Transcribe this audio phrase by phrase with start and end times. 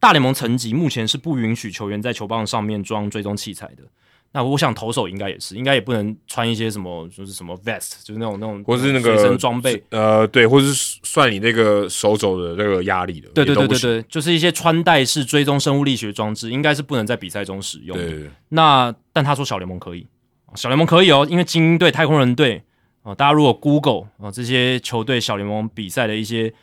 [0.00, 3.84] 大联盟层级目前是不允许球员在球棒上面装追踪器材的。
[4.32, 18.04] 那我想投手应该也是，应该也不能穿一些什么，就是什么 vest，就是那种那种，或是那个随身装备，呃，对，或是算你那个手肘的那个压力的，对对对对对，就是一些穿戴式追踪生物力学装置，应该是不能在比赛中使用的。
[18.04, 20.06] 对对对那但他说小联盟可以，
[20.54, 22.62] 小联盟可以哦，因为精英队、太空人队
[23.02, 26.54] 哦，大家如果 Google 啊、这些球队小联盟比赛的一些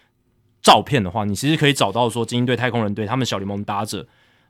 [0.62, 4.06] 照片的话，你其实可以找到说精英队、太空人队他们小联盟打者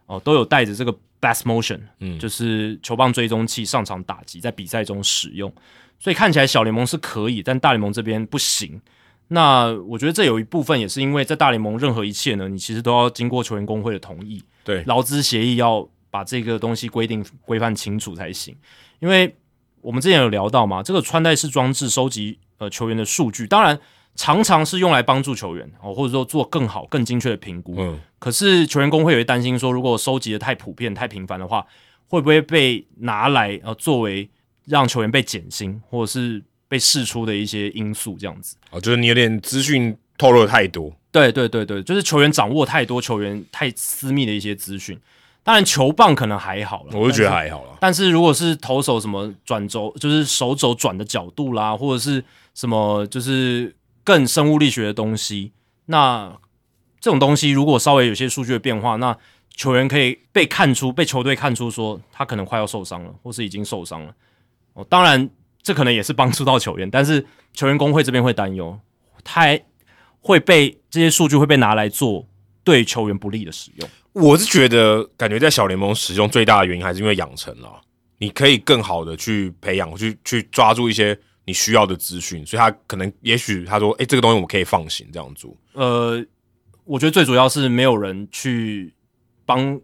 [0.06, 5.54] 哦都有带着这个 Bass Motion，嗯就是球棒追踪器上场打击，在比赛中使用，
[6.00, 8.82] 所以看起来小联盟是可以，但大联盟这边不行。
[9.30, 18.56] 那我觉得这有一部分也是因为在大联盟任何一切呢，你其实都要经过球员工会的同意，对劳资协议要把这个东西规定规范清楚才行。
[19.00, 19.36] 因为
[19.82, 23.78] 我们之前有聊到嘛，这个穿戴式装置收集呃球员的数据，当然
[24.18, 27.76] 常常是用来帮助球员哦，或者说做更好、更精确的评估。
[27.78, 31.66] 嗯，可是球员工会也会担心说，如果收集的太普遍、太频繁的话，
[32.08, 34.28] 会不会被拿来呃作为
[34.66, 38.58] 让球员被减薪，或者是被释出的一些因素这样子？
[38.72, 45.00] 哦，就是你有点资讯透露的太多，对对对对，就是球员掌握太多球员太私密的一些资讯。
[45.44, 47.78] 当然，球棒可能还好了，我就觉得还好了。
[47.80, 52.22] 但是如果是投手什么转轴，就是手肘转的角度啦，或者是
[52.54, 53.74] 什么就是
[54.08, 55.52] 更生物力学的东西，
[55.88, 56.40] 那
[57.02, 59.18] 这种东西如果稍微有些数据的变化，那
[59.54, 64.16] 球员可以被看出，被球队看出说他可能快要受伤了，或是已经受伤了。
[64.76, 65.30] 哦，当然
[65.62, 68.80] 这可能也是帮助到球员， 但是球员工会这边会担忧，
[69.26, 69.60] 他
[70.22, 72.26] 会被这些数据会被拿来做
[72.64, 73.90] 对球员不利的使用。
[74.14, 77.82] 我是觉得，感觉在小联盟使用最大的原因还是因为养成了，
[78.20, 85.56] 你可以更好的去培养，去去抓住一些你需要的资讯，所以他可能也许他说，哎、这个东西我们可以放行这样做。
[85.72, 86.22] 呃，
[86.84, 88.94] 我觉得最主要是没有人去
[89.46, 89.80] 帮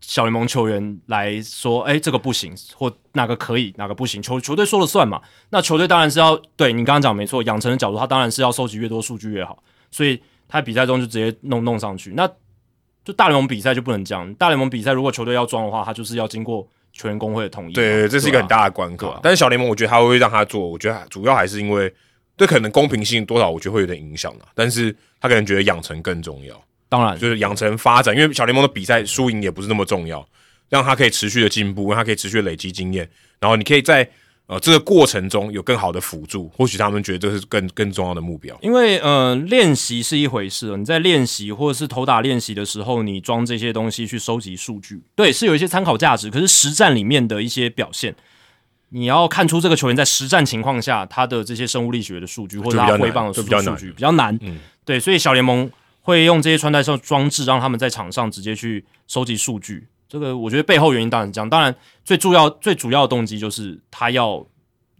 [0.00, 5.20] 小联盟球员来说，哎，这个不行，或哪个可以，哪个不行，球球队说了算嘛。
[5.50, 12.12] 那球队当然是要对你刚刚讲没错，养成的角度，他当然是要收集越多数据越好，所以他比赛中就直接弄弄上去。
[12.14, 12.30] 那
[13.04, 17.72] 就大联盟比赛就不能这样，大联盟比赛如果球队要装的话，他就是要经过球员工会的同意嘛。
[17.74, 19.08] 对，这是一个很大的关口。
[19.08, 21.90] 啊但是小联盟，我觉得他会让他做，我觉得主要还是因为
[22.36, 24.44] 对可能公平性多少，我觉得会有点影响的。
[24.54, 30.26] 但是他可能觉得养成更重要，当然就是养成发展，因为小联盟的比赛输赢也不是那么重要，
[30.68, 33.08] 让他可以持续的进步，让他可以持续累积经验，
[33.40, 34.08] 然后你可以在
[34.48, 38.58] 呃这个过程中有更好的辅助，或许他们觉得这是更更重要的目标。
[38.62, 46.30] 因为呃，练习是一回事，你在练习或者是投打练习的时候，你装这些东西去收集数据，对，是有一些参考价值。
[46.30, 48.14] 可是实战里面的一些表现，
[48.88, 53.42] 你要看出这个球员在实战情况下他的这些生物力学的数据，或者他挥棒的数
[53.76, 54.36] 据比较难。
[54.40, 55.70] 嗯对，所以小联盟
[56.00, 59.88] 会用这些穿戴式装置，让他们在场上直接去收集数据。
[60.08, 61.74] 这个我觉得背后原因当然是这样，当然
[62.04, 64.44] 最重要最主要的动机就是他要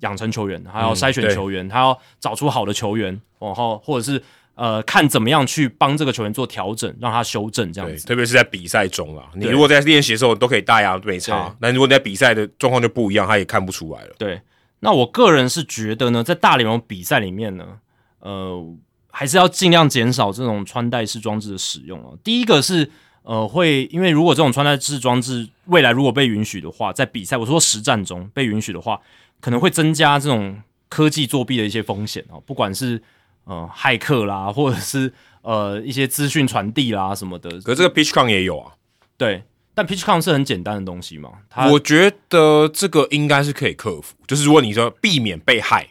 [0.01, 4.23] 养成球员，他要嗯筛选球员，他要找出好的球员，然后或者是
[4.55, 8.07] 呃看怎么样去帮这个球员做调整，让他修正这样，子。
[8.07, 14.15] 特别是在比赛中啊，你如果在练习的时候都可以大牙没差对，但如果你在比赛的状况就不一样，他也看不出来了。
[14.19, 14.41] 对，
[14.81, 17.79] 那我个人是觉得呢，在大联盟比赛里面呢，
[18.21, 18.63] 呃，
[19.11, 22.15] 还是要尽量减少这种穿戴式装置的使用啊。
[22.23, 22.91] 第一个是
[23.23, 29.01] 呃，会因为如果这种穿戴式装置未来如果被允许的话，在比赛我说实战中被允许的话，
[29.41, 33.03] 可能会增加这种科技作弊的一些风险哦，不管是
[33.45, 35.13] 呃骇客啦，或者是
[35.43, 37.51] 呃一些资讯传递啦什么的。
[37.61, 38.73] 可是这个 pitch con 也有啊，
[39.17, 39.43] 对，
[39.75, 44.17] 但 PitchCon 是很简单的东西嘛，它我觉得这个应该是可以克服。
[44.27, 45.87] 就是如果你说避免被害，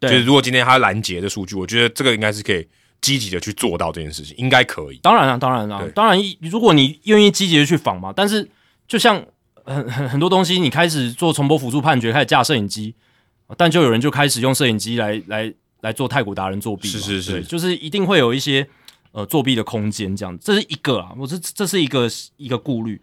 [0.00, 2.66] 就是如果今天他拦截的数据，我觉得这个应该是可以
[3.00, 4.98] 积极的去做到这件事情，应该可以。
[5.02, 8.48] 当然了、当然了、对当然，如果你愿意积极的去仿嘛，但是
[8.86, 9.24] 就像
[9.64, 12.94] 很 很很多东西，你开始做重播辅助判决，开始架摄影机，
[13.56, 18.68] 但就有人就开始用摄影机来来来做太古达人作弊，是是是就是一定会有一些
[19.12, 23.00] 呃作弊的空间，这样这是一个啊，我这这是一个一个顾虑。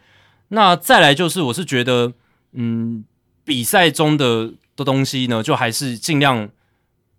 [0.50, 2.14] 那再来就是，我是觉得，
[2.54, 3.04] 嗯，
[3.44, 6.48] 比赛中的的东西呢，就还是尽量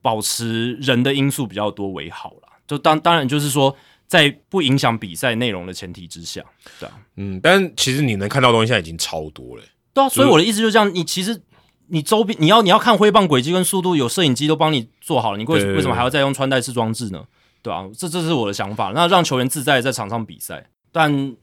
[0.01, 2.48] 保持人的因素比较多为好啦。
[2.69, 3.75] 就当当然就是说，
[4.07, 6.45] 在不影响比赛内容的前提之下，
[6.79, 9.63] 对啊，嗯，但其实你能看到的东西现在已经超多了。
[9.93, 10.09] 对啊。
[10.09, 11.41] 所以我的意思就是这样，你其实
[11.89, 17.25] 你周边你要你要看挥棒轨迹跟速度，有摄影机都帮你做好了，你为为什么还要再用穿戴式装置呢？
[17.63, 18.93] 对啊，这这是我的想法。
[18.95, 21.35] 那让球员自在地在场上比赛，但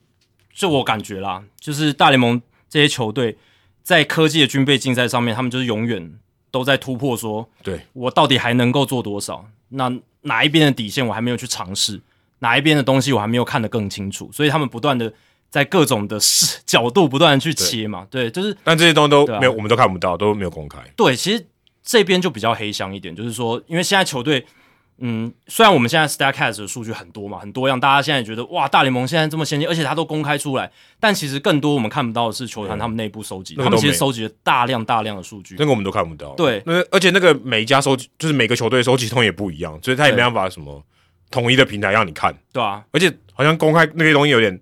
[0.54, 3.38] 就我感觉啦，就是大联盟这些球队
[3.84, 6.14] 在科技的军备竞赛上面，他们就是永远
[6.52, 9.46] 都在突破说，对我到底还能够做多少？
[9.76, 9.92] 那
[10.22, 12.02] 哪一边的底线我还没有去尝试？
[12.40, 15.12] 哪一边的东西我还没有看得更清楚，所以他们不断的
[15.50, 20.80] 在各种的视角度不断的去切嘛，对，就是但这些东西都没有，我们都看不到，都没有公开。
[20.96, 21.46] 对，其实
[21.82, 24.46] 这边就比较黑箱一点，就是说，因为现在球队，
[25.00, 35.56] 嗯，虽然我们现在 Statcast 的数据很多嘛，很多样，大家现在觉得哇，大联盟现在这么先进，而且它都公开出来，但其实更多我们看不到的是球团他们内部收集，他们其实收集了大量大量的数据。
[35.60, 35.66] 那。
[35.66, 36.34] 个我们都看不到。
[36.36, 36.64] 对。
[36.66, 40.82] 那而且那个每一家收集，就是每个球队收集通也不一样，所以他也没办法什么
[41.30, 44.58] 统一的平台让你看，对啊，而且好像公开那些东西有点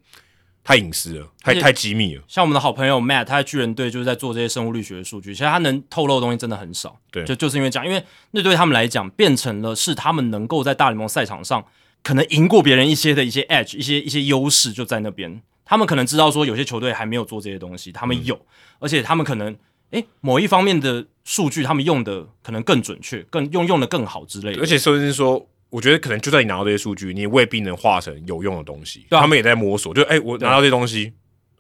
[0.64, 2.24] 太隐私了，太太机密了。
[2.28, 6.98] 像我们的好朋友 Matt，他在巨人队就是在做这些生物力学的数据，其实他能透露的东西真的很少。
[7.12, 8.02] 对就就是因为这样，因为
[8.32, 11.66] 那对他们来讲，变成了是他们能够在大联盟赛场上
[12.02, 15.42] 可能赢过别人一些的一些 edge，一些一些优势就在那边。
[15.66, 18.40] 他们可能知道说有些球队还没有做这些东西，他们有，
[18.80, 19.56] 而且他们可能
[19.92, 24.62] 诶某一方面的数据他们用的可能更准确，更用用的更好之类的。
[24.62, 29.08] 而且甚至是说，我觉得可能就算你拿到这些数据，你也未必能化成有用的东西。
[29.10, 31.12] 对啊他们也在摸索，就哎、我拿到这些东西，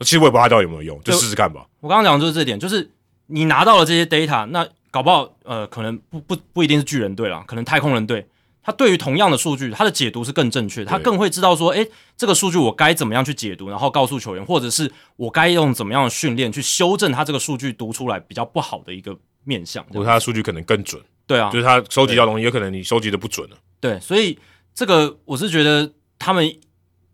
[0.01, 1.65] 其实我也不知道它到底有没有用，就就试试看吧。
[1.79, 2.91] 我刚刚讲的就是这点，就是
[3.25, 8.27] 你拿到了这些 data，那搞不好呃，可能不不不一定是巨人队啦，可能太空人队，
[8.61, 19.83] 他对于同样的数据，他的解读是更正确，他更会知道说，诶，这个数据我该怎么样去解读，然后告诉球员，或者是我该用怎么样的训练去修正他这个数据读出来比较不好的一个面向。
[19.85, 23.57] 或者他的数据可能更准，对啊就，是他收集到的东西，有可能你收集的不准了。
[23.79, 24.37] 对，所以
[24.73, 26.53] 这个我是觉得他们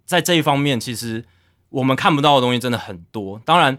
[0.06, 1.24] 在这一方面，其实
[1.70, 3.42] 我们看不到的东西真的很多。
[3.46, 3.78] 当然，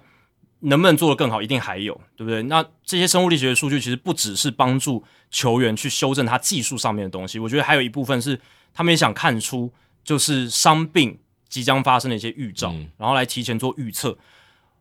[0.60, 2.42] 能不能做得更好，一定还有，对不对？
[2.44, 8.38] 那这些生物力学的数据其实不只是帮助球员去修正他技术上面的东西，我觉得还有一部分是
[8.72, 9.72] 他们也想看出
[10.04, 11.18] 就是伤病
[11.48, 14.16] 即将发生的一些预兆，嗯然后来提前做预测。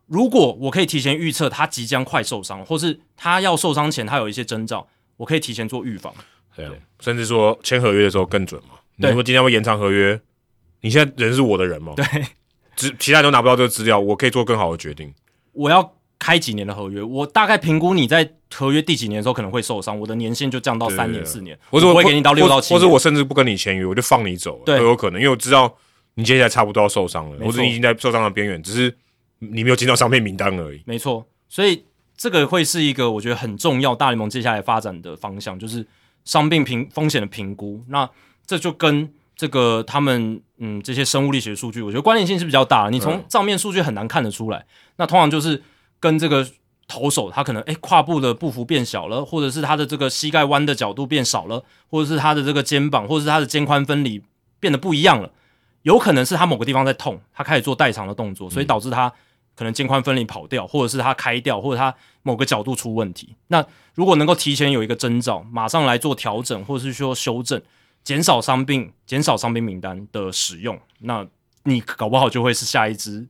[0.08, 4.88] 如果我可以提前预测他即将快受伤，或是他要受伤前他有一些征兆，
[5.20, 6.14] 我可以提前做预防。
[6.56, 6.72] 对啊，
[7.02, 8.76] 甚至说签合约的时候更准嘛。
[8.96, 10.20] 你对说今天会延长合约，
[10.80, 11.94] 你现在人是我的人嘛？
[11.96, 12.06] 对，
[12.76, 15.14] 只其他人都拿不到这个资料，我可以做更好的决定。
[15.52, 25.74] 我要开几年的合约，我大概评估你在合约第几年的时候可能会受伤，我的年限就降到三年、四年，或者我不会给你到六到七或，者我甚至不跟你签约，我就放你走，都有可能，因为我知道
[26.16, 28.94] 你接下来差不多要受伤了，或者你已经在受伤的边缘，只是
[29.40, 30.82] 你没有进到伤病名单而已。
[30.86, 31.86] 没错，所以
[32.20, 35.88] 这个会是一个我觉得很重要，大联盟接下来发展的方向就是
[36.26, 37.82] 伤病评风险的评估。
[37.88, 38.08] 那
[38.46, 42.90] 这就跟这个他们嗯这些生物力学数据，我觉得关联性是比较大。
[42.90, 44.66] 你从账面数据很难看得出来，
[44.98, 45.64] 那通常就是
[45.98, 46.46] 跟这个
[46.90, 54.22] 投手他可能诶胯部的步幅变小了，或者是他的这个膝盖弯的角度变少了，或者是他的这个肩膀或者是他的肩宽分离
[54.60, 55.32] 变得不一样了。
[55.84, 59.14] 有可能是他某个地方在痛，他开始做代偿的动作，所以导致他
[59.60, 63.36] 可能肩宽分离跑掉，或者是他开掉，或者他某个角度出问题。
[63.48, 63.62] 那
[63.94, 67.62] 如果能够提前有一个征兆，马上来做调整，或者是说修正，
[68.02, 71.28] 减少伤病、减少伤病名单的使用，那
[71.66, 73.28] 你搞不好就会是下一支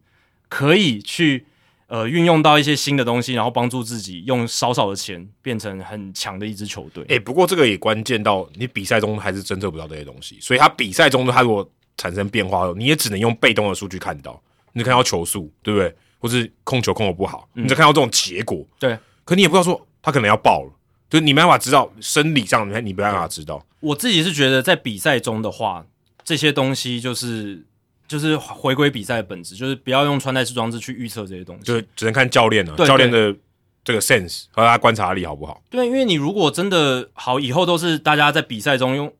[0.47, 1.47] 可以去
[1.87, 7.03] 呃运用到一些新的东西，然后帮助自己用少少的钱变成很强的一支球队。
[7.09, 11.67] 哎、不过这个也关键到你比赛中还是侦测不到这些东西，所以他比赛中他如果
[11.97, 14.39] 产生变化，你也只能用被动的数据看到，
[14.73, 15.95] 你看到球速，对不对？
[16.19, 20.71] 或是控球控的不好，你只看到这种结果，对，可你也不知道说他可能要爆了，
[21.09, 23.65] 就是你没办法知道生理上，你你没办法知道。
[23.79, 25.85] 我自己是觉得，在比赛中的话，
[26.23, 27.65] 这些东西就是
[28.07, 31.63] 就是回归比赛的本质，就是不要用穿戴式装置去预测这些东西。
[31.63, 33.33] 就只能看教练了、对教练的
[33.83, 35.63] 这个 sense 和他观察力好不好？
[35.69, 39.13] 对，因为你如果真的好，以后都是大家在比赛中用，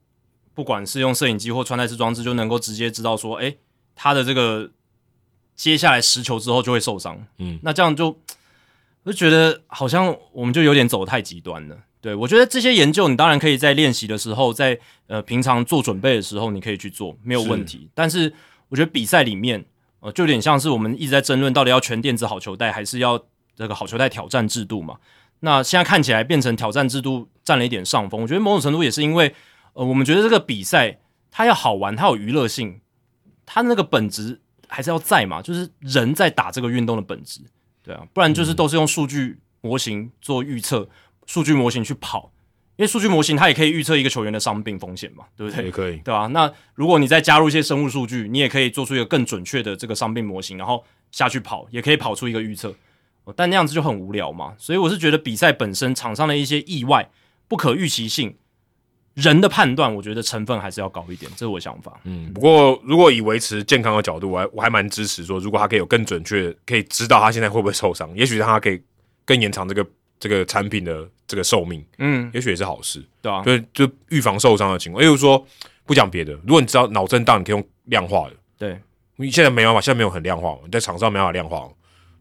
[0.54, 3.56] 不管是用摄影机或穿戴式装置，就能够直接知道说，哎，
[3.96, 4.70] 他的这个
[5.60, 7.22] 接下来十球之后就会受伤。
[7.38, 8.18] 嗯，那这样就
[9.04, 11.78] 我就觉得好像我们就有点走得太极端了。
[12.00, 17.90] 对我觉得这些研究，你当然可以在练习的时候，在呃平常做准备的时候，你可以去做，没有问题。
[17.94, 18.34] 但是
[18.70, 19.66] 我觉得比赛里面，
[20.00, 23.22] 呃，就有点像是我们一直在争论，到底要全电子好球带，还是要
[23.54, 24.96] 这个好球带挑战制度嘛？
[25.42, 28.22] 那现在看起来变成挑战制度占了一点上风。
[28.22, 29.36] 我觉得某种程度也是因为，
[29.74, 31.00] 呃，我们觉得这个比赛
[31.30, 32.80] 它要好玩，它有娱乐性，
[33.46, 34.40] 它那个本质
[34.70, 37.42] 还是要在嘛，就是人在打这个运动的本质，
[37.84, 40.88] 对啊，不然就是都是用数据模型做预测，
[41.26, 42.32] 数据模型去跑，
[42.78, 45.66] 因为数据模型它也可以预测一个球员的伤病风险嘛，对不对？
[45.66, 45.98] 也可以。
[45.98, 52.74] 对吧、那如果你再加入一些生物数据，你也可以做出一个更准确的这个伤病模型，然后下去跑，也可以跑出一个预测。
[53.26, 54.54] 哦但那样子就很无聊嘛。
[54.58, 57.10] 所以我是觉得比赛本身场上的一些意外、
[57.48, 58.36] 不可预期性，
[59.22, 62.00] 人的判断，我觉得成分还是要高一点，这是我想法。
[62.04, 68.82] 嗯，不过如果以维持健康的角度，我还我还蛮支持说，如果他可以有更准确，可以知道他现在会不会受伤，也许让他可以
[69.26, 69.86] 更延长这个
[70.20, 73.04] 这个产品的这个寿命，嗯，也许也是好事。
[73.22, 75.04] 对啊，就就预防受伤的情况。
[75.04, 75.46] 例如说，
[75.86, 78.36] 不讲别的，如果你知道脑震荡，你可以用量化的。
[78.58, 78.80] 对，
[79.18, 81.68] 你现在没办法，现在没有很量化，你在场上没办法量化。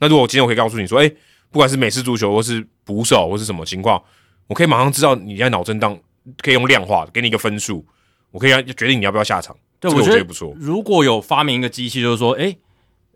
[0.01, 1.09] 那如果今天我可以告诉你说，哎，
[1.51, 4.03] 不管是美式足球或是捕手或是什么情况，
[4.47, 5.99] 我可以马上知道你在脑震荡，
[6.43, 7.85] 可以用量化给你一个分数，
[8.31, 9.57] 我可以决定你要不要下场。
[9.81, 10.53] 对，我觉得不错。
[10.59, 12.57] 如果有发明一个机器，就是说，哎，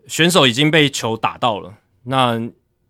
[0.07, 2.41] 选手已经被球打到了，那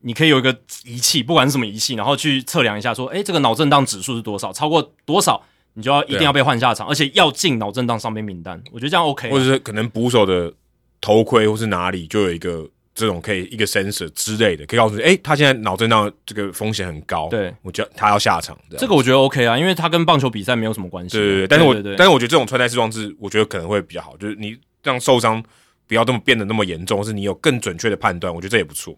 [0.00, 4.52] 你可以有一个仪器，不管是什么仪器，然后去测量一下，说，哎，这个脑震荡指数是多少？
[4.52, 5.42] 超过多少，
[5.74, 8.62] 你就要一定要被换下场，而且要进脑震荡上面名单。
[8.72, 9.30] 我觉得这样 OK。
[9.30, 10.52] 或者是可能捕手的
[11.00, 18.58] 头盔或是哪里就有一个这种可以一个 sensor 之类的，可以告诉你，哎，他现在脑震荡这个风险很高，对我觉得他要下场。
[18.76, 21.16] 这个我觉得 OK 啊，因为他跟棒球比赛没有什么关系。
[21.16, 25.42] 对对对，但是我但是我觉得这种穿戴式装置，我觉得可能会比较好，就是你让受伤
[25.86, 28.94] 不要这么变得那么严重，或是你有更准确的判断，我觉得这也不错。